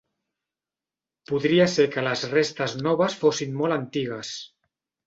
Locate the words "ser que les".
1.75-2.27